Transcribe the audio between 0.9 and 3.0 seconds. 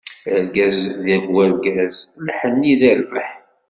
deg urgaz, lḥenni di